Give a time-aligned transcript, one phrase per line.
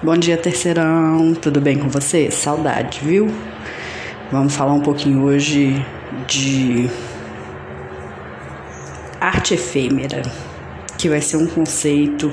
[0.00, 1.34] Bom dia, terceirão.
[1.34, 2.30] Tudo bem com você?
[2.30, 3.26] Saudade, viu?
[4.30, 5.84] Vamos falar um pouquinho hoje
[6.28, 6.88] de
[9.20, 10.22] arte efêmera,
[10.96, 12.30] que vai ser um conceito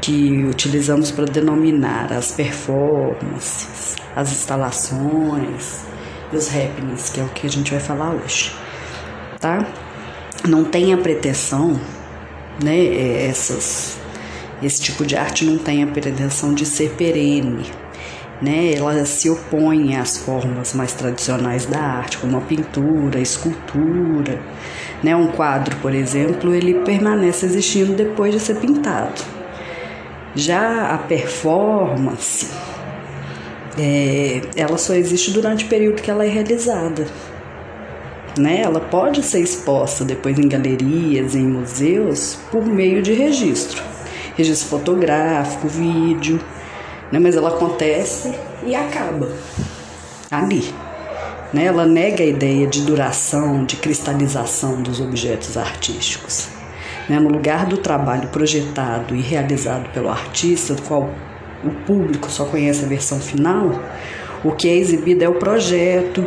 [0.00, 5.84] que utilizamos para denominar as performances, as instalações
[6.32, 8.50] e os happenings, que é o que a gente vai falar hoje,
[9.38, 9.58] tá?
[10.48, 11.78] Não tenha pretensão,
[12.64, 13.26] né?
[13.26, 14.02] Essas
[14.64, 17.70] esse tipo de arte não tem a pretensão de ser perene,
[18.40, 18.72] né?
[18.74, 24.40] Ela se opõe às formas mais tradicionais da arte, como a pintura, a escultura,
[25.02, 25.14] né?
[25.14, 29.22] Um quadro, por exemplo, ele permanece existindo depois de ser pintado.
[30.34, 32.48] Já a performance,
[33.78, 37.06] é, ela só existe durante o período que ela é realizada.
[38.36, 38.62] Né?
[38.62, 43.93] Ela pode ser exposta depois em galerias, em museus, por meio de registro
[44.36, 46.40] registro fotográfico, vídeo,
[47.10, 47.18] né?
[47.18, 48.34] mas ela acontece
[48.64, 49.28] e acaba
[50.30, 50.74] ali.
[51.52, 51.66] Né?
[51.66, 56.48] Ela nega a ideia de duração, de cristalização dos objetos artísticos.
[57.08, 57.18] Né?
[57.20, 61.10] No lugar do trabalho projetado e realizado pelo artista, do qual
[61.62, 63.80] o público só conhece a versão final,
[64.42, 66.26] o que é exibido é o projeto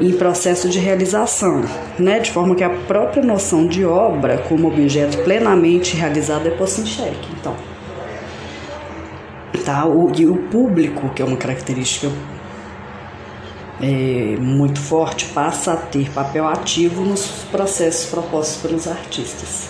[0.00, 1.62] em processo de realização,
[1.98, 2.18] né?
[2.20, 6.86] de forma que a própria noção de obra como objeto plenamente realizado é posta em
[6.86, 7.28] xeque.
[7.38, 7.54] Então,
[9.64, 9.86] tá?
[9.86, 12.10] O, e o público, que é uma característica
[13.80, 19.68] é, muito forte, passa a ter papel ativo nos processos propostos pelos artistas.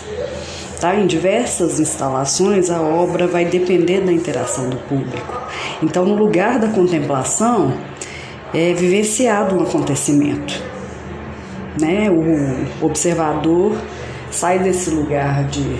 [0.79, 0.95] Tá?
[0.95, 5.41] Em diversas instalações, a obra vai depender da interação do público.
[5.83, 7.77] Então, no lugar da contemplação,
[8.53, 10.61] é vivenciado um acontecimento.
[11.79, 12.09] Né?
[12.09, 13.75] O observador
[14.29, 15.77] sai desse lugar de,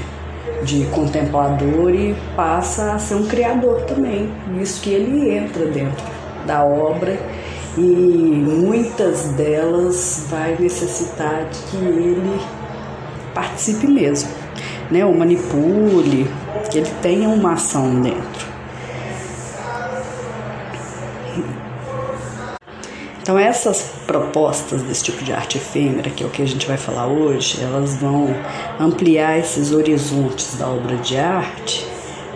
[0.63, 4.31] de contemplador e passa a ser um criador também.
[4.61, 6.05] Isso que ele entra dentro
[6.45, 7.17] da obra
[7.77, 12.41] e muitas delas vai necessitar de que ele
[13.33, 14.29] participe mesmo,
[14.89, 15.05] né?
[15.05, 16.29] O manipule,
[16.69, 18.50] que ele tenha uma ação dentro.
[23.21, 26.77] Então essas propostas desse tipo de arte efêmera, que é o que a gente vai
[26.77, 28.35] falar hoje, elas vão
[28.79, 31.85] ampliar esses horizontes da obra de arte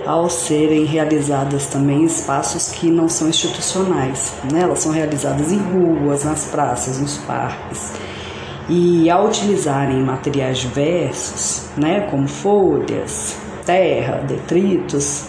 [0.05, 4.33] ao serem realizadas também em espaços que não são institucionais.
[4.51, 4.61] Né?
[4.61, 7.91] Elas são realizadas em ruas, nas praças, nos parques.
[8.69, 13.35] E ao utilizarem materiais diversos, né, como folhas,
[13.65, 15.25] terra, detritos,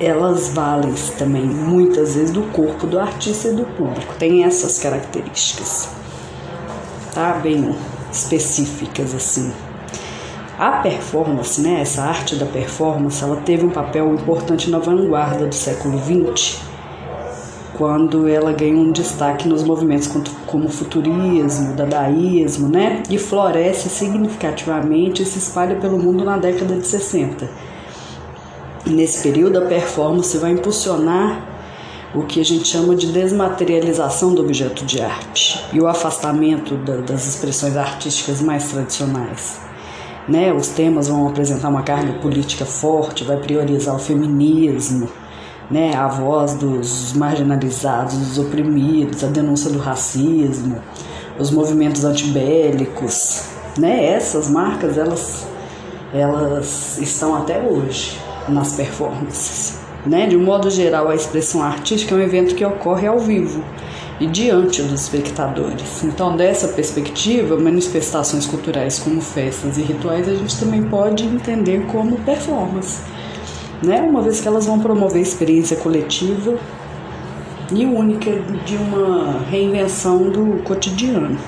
[0.00, 4.14] elas valem também muitas vezes do corpo do artista e do público.
[4.18, 5.88] Tem essas características,
[7.14, 7.34] tá?
[7.34, 7.74] Bem
[8.10, 9.52] específicas assim.
[10.58, 15.54] A performance, né, essa arte da performance, ela teve um papel importante na vanguarda do
[15.54, 16.60] século XX,
[17.76, 20.08] quando ela ganhou um destaque nos movimentos
[20.46, 26.76] como o futurismo, dadaísmo, né, e floresce significativamente e se espalha pelo mundo na década
[26.76, 27.71] de 60
[28.84, 31.40] Nesse período, a performance vai impulsionar
[32.12, 36.96] o que a gente chama de desmaterialização do objeto de arte e o afastamento da,
[36.96, 39.60] das expressões artísticas mais tradicionais.
[40.28, 40.52] Né?
[40.52, 45.08] Os temas vão apresentar uma carga política forte, vai priorizar o feminismo,
[45.70, 45.94] né?
[45.94, 50.82] a voz dos marginalizados, dos oprimidos, a denúncia do racismo,
[51.38, 53.44] os movimentos antibélicos.
[53.78, 54.06] Né?
[54.06, 55.46] Essas marcas elas,
[56.12, 59.78] elas estão até hoje nas performances.
[60.04, 60.26] Né?
[60.26, 63.62] De um modo geral, a expressão artística é um evento que ocorre ao vivo
[64.20, 66.04] e diante dos espectadores.
[66.04, 72.16] Então, dessa perspectiva, manifestações culturais como festas e rituais a gente também pode entender como
[72.18, 73.00] performance,
[73.82, 74.00] né?
[74.00, 76.56] uma vez que elas vão promover experiência coletiva
[77.72, 78.30] e única
[78.64, 81.38] de uma reinvenção do cotidiano.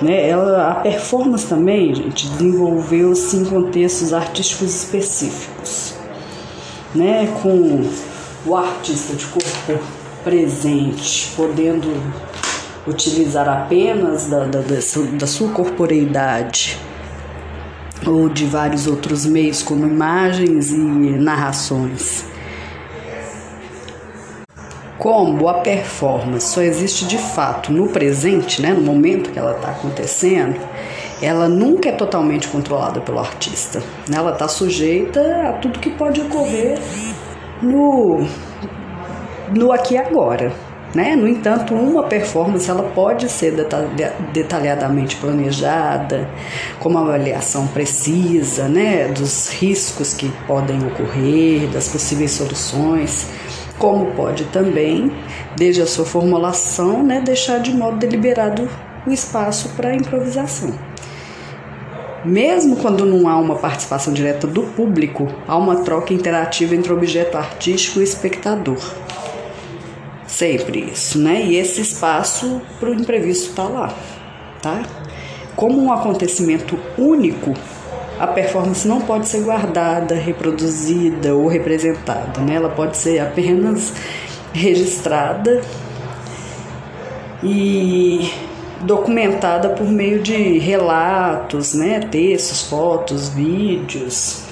[0.00, 0.28] Né?
[0.28, 5.57] Ela, a performance também, gente, desenvolveu-se em contextos artísticos específicos,
[6.94, 7.28] né?
[7.42, 7.88] com
[8.46, 9.84] o artista de corpo
[10.24, 11.88] presente, podendo
[12.86, 16.78] utilizar apenas da, da, da sua corporeidade
[18.06, 22.24] ou de vários outros meios, como imagens e narrações.
[24.96, 29.70] Como a performance só existe de fato no presente, né, no momento que ela está
[29.70, 30.58] acontecendo,
[31.20, 33.80] ela nunca é totalmente controlada pelo artista.
[34.08, 34.16] Né?
[34.16, 36.78] Ela está sujeita a tudo que pode ocorrer
[37.62, 38.26] no,
[39.54, 40.52] no aqui e agora.
[40.94, 41.14] Né?
[41.14, 43.54] No entanto, uma performance ela pode ser
[44.32, 46.28] detalhadamente planejada,
[46.80, 53.28] com uma avaliação precisa né, dos riscos que podem ocorrer, das possíveis soluções,
[53.78, 55.12] como pode também,
[55.56, 58.66] desde a sua formulação, né, deixar de modo deliberado
[59.06, 60.72] o espaço para improvisação.
[62.28, 66.96] Mesmo quando não há uma participação direta do público, há uma troca interativa entre o
[66.96, 68.78] objeto artístico e o espectador.
[70.26, 71.42] Sempre isso, né?
[71.46, 73.94] E esse espaço para o imprevisto está lá,
[74.60, 74.82] tá?
[75.56, 77.54] Como um acontecimento único,
[78.20, 82.56] a performance não pode ser guardada, reproduzida ou representada, né?
[82.56, 83.94] Ela pode ser apenas
[84.52, 85.62] registrada
[87.42, 88.30] e
[88.82, 94.44] documentada por meio de relatos, né, textos, fotos, vídeos,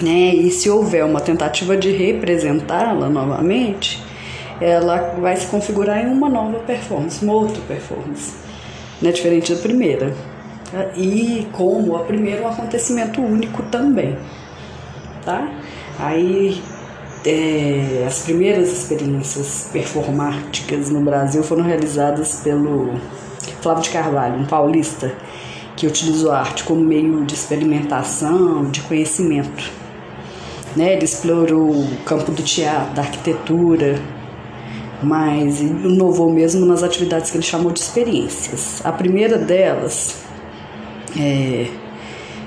[0.00, 0.34] né?
[0.34, 4.02] E se houver uma tentativa de representá-la novamente,
[4.60, 8.32] ela vai se configurar em uma nova performance, uma outra performance,
[9.02, 9.10] né?
[9.10, 10.14] Diferente da primeira.
[10.94, 14.16] E como a primeira um acontecimento único também,
[15.24, 15.50] tá?
[15.98, 16.62] Aí
[17.26, 22.94] é, as primeiras experiências performáticas no Brasil foram realizadas pelo
[23.60, 25.12] Flávio de Carvalho, um paulista
[25.76, 29.70] que utilizou a arte como meio de experimentação, de conhecimento.
[30.74, 30.94] Né?
[30.94, 34.00] Ele explorou o campo do teatro, da arquitetura,
[35.02, 38.80] mas inovou mesmo nas atividades que ele chamou de experiências.
[38.84, 40.16] A primeira delas,
[41.16, 41.68] é,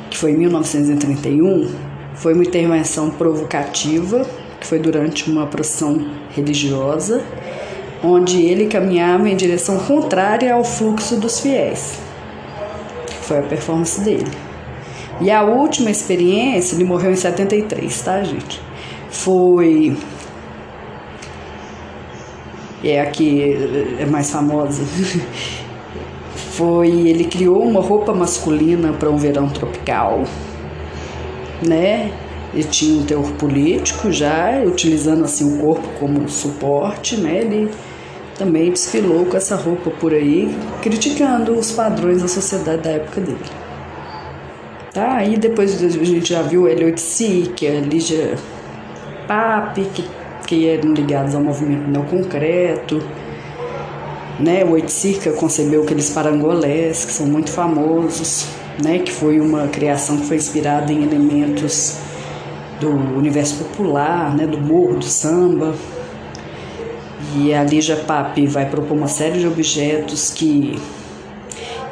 [0.10, 1.69] que foi em 1931,
[2.16, 4.25] foi uma intervenção provocativa,
[4.60, 7.24] que foi durante uma procissão religiosa,
[8.03, 12.00] onde ele caminhava em direção contrária ao fluxo dos fiéis.
[13.21, 14.31] Foi a performance dele.
[15.19, 18.59] E a última experiência, ele morreu em 73, tá, gente?
[19.09, 19.95] Foi.
[22.83, 23.56] É a que
[24.00, 24.83] é mais famosa.
[26.33, 26.89] Foi.
[26.89, 30.24] Ele criou uma roupa masculina para um verão tropical,
[31.65, 32.12] né?
[32.53, 37.42] Ele tinha um teor político já, utilizando assim o corpo como suporte, né?
[37.42, 37.69] Ele
[38.38, 43.62] também desfilou com essa roupa por aí, criticando os padrões da sociedade da época dele.
[44.94, 45.16] Tá?
[45.16, 48.36] Aí depois a gente já viu Elliot Sick, a Lígia
[49.28, 50.06] Pape, que,
[50.45, 53.01] que eram ligados ao movimento neoconcreto.
[54.38, 54.66] Né?
[54.66, 58.48] O Oiticica concebeu aqueles parangolés, que são muito famosos,
[58.84, 59.00] né?
[59.00, 61.98] que foi uma criação que foi inspirada em elementos
[62.81, 64.45] do universo popular, né?
[64.45, 65.74] do morro, do samba.
[67.35, 70.79] E a Lígia Pape vai propor uma série de objetos que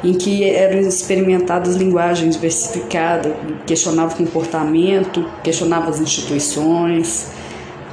[0.02, 3.34] em que eram experimentadas linguagens diversificadas,
[3.66, 7.28] questionava o comportamento, questionava as instituições,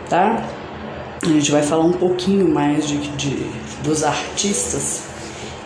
[0.10, 0.42] tá?
[1.22, 5.04] A gente vai falar um pouquinho mais de, de dos artistas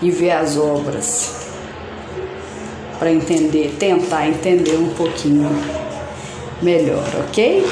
[0.02, 1.50] e ver as obras
[2.98, 5.50] para entender, tentar entender um pouquinho
[6.62, 7.66] melhor, ok?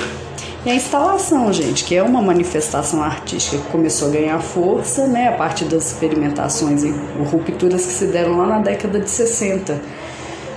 [0.66, 5.30] E a instalação, gente, que é uma manifestação artística que começou a ganhar força né,
[5.30, 6.90] a partir das experimentações e
[7.32, 9.82] rupturas que se deram lá na década de 60,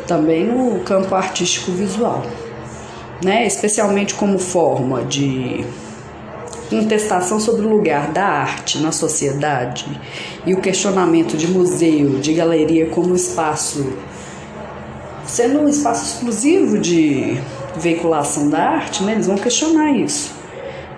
[0.08, 2.26] também no campo artístico visual,
[3.22, 5.64] né, especialmente como forma de
[6.68, 9.86] contestação sobre o lugar da arte na sociedade
[10.44, 13.92] e o questionamento de museu, de galeria como espaço,
[15.24, 17.40] sendo um espaço exclusivo de
[17.76, 20.32] veiculação da arte, né, eles vão questionar isso.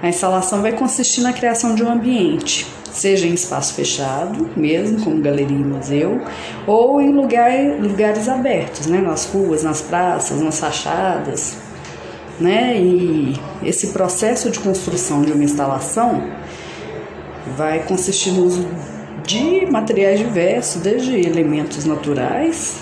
[0.03, 5.21] A instalação vai consistir na criação de um ambiente, seja em espaço fechado, mesmo como
[5.21, 6.21] galeria e museu,
[6.67, 7.51] ou em lugar,
[7.81, 11.57] lugares abertos, né, nas ruas, nas praças, nas fachadas.
[12.39, 12.77] Né?
[12.79, 16.23] E esse processo de construção de uma instalação
[17.57, 18.69] vai consistir no uso
[19.25, 22.77] de materiais diversos, desde elementos naturais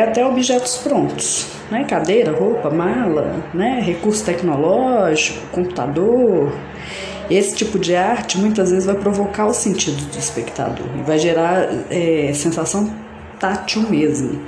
[0.00, 1.84] até objetos prontos né?
[1.84, 3.80] Cadeira, roupa, mala, né?
[3.80, 6.52] Recurso tecnológico, computador.
[7.30, 11.68] Esse tipo de arte muitas vezes vai provocar o sentido do espectador e vai gerar
[11.90, 12.92] é, sensação
[13.40, 14.40] tátil mesmo,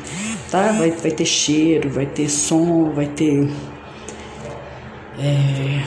[0.50, 0.72] tá?
[0.72, 3.50] Vai, vai ter cheiro, vai ter som, vai ter
[5.18, 5.82] é,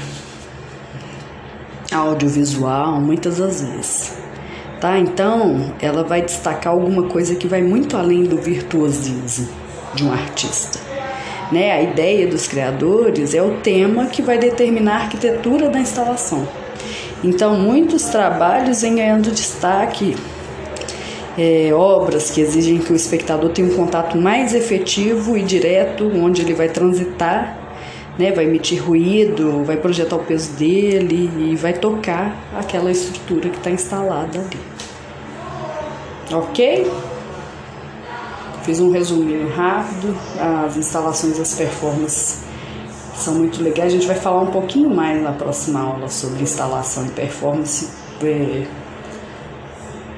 [1.94, 4.18] audiovisual, muitas das vezes.
[4.80, 4.98] Tá?
[4.98, 9.50] Então, ela vai destacar alguma coisa que vai muito além do virtuosismo
[9.94, 10.80] de um artista.
[11.52, 11.72] Né?
[11.72, 16.48] A ideia dos criadores é o tema que vai determinar a arquitetura da instalação.
[17.22, 20.16] Então, muitos trabalhos vêm ganhando destaque,
[21.38, 26.42] é, obras que exigem que o espectador tenha um contato mais efetivo e direto, onde
[26.42, 27.59] ele vai transitar
[28.20, 33.58] né, vai emitir ruído, vai projetar o peso dele e vai tocar aquela estrutura que
[33.58, 34.60] está instalada ali.
[36.30, 36.92] Ok?
[38.64, 40.14] Fiz um resuminho rápido.
[40.38, 42.42] As instalações das performances
[43.16, 43.94] são muito legais.
[43.94, 47.88] A gente vai falar um pouquinho mais na próxima aula sobre instalação e performance.
[48.22, 48.68] É,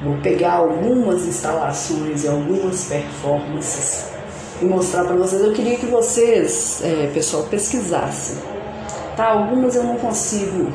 [0.04, 4.11] vou pegar algumas instalações e algumas performances
[4.62, 5.42] e mostrar para vocês.
[5.42, 8.38] Eu queria que vocês, é, pessoal, pesquisassem.
[9.16, 9.32] Tá?
[9.32, 10.72] Algumas eu não consigo.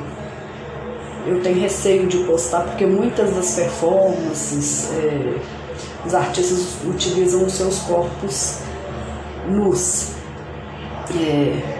[1.26, 5.38] Eu tenho receio de postar porque muitas das performances é,
[6.04, 8.58] os artistas utilizam os seus corpos
[9.48, 10.12] nus.
[11.14, 11.76] É,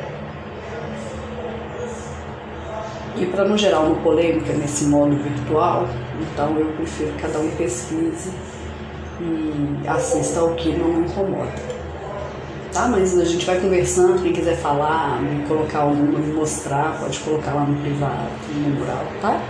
[3.18, 5.88] E para não gerar uma polêmica nesse modo virtual,
[6.20, 8.30] então eu prefiro que cada um pesquise
[9.18, 11.50] e assista ao que não me incomoda.
[12.76, 12.88] Tá?
[12.88, 17.54] Mas a gente vai conversando, quem quiser falar, me colocar alguma, me mostrar, pode colocar
[17.54, 19.40] lá no privado, no mural, tá?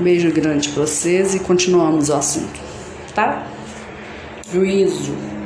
[0.00, 2.58] Beijo grande para vocês e continuamos o assunto,
[3.14, 3.46] tá?
[4.50, 5.39] Juízo.